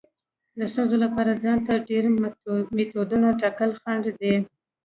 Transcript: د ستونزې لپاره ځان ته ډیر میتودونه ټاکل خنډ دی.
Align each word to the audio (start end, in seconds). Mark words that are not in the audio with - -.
د 0.59 0.59
ستونزې 0.71 0.97
لپاره 1.05 1.39
ځان 1.43 1.59
ته 1.67 1.73
ډیر 1.89 2.03
میتودونه 2.75 3.27
ټاکل 3.41 3.69
خنډ 3.81 4.03
دی. 4.19 4.35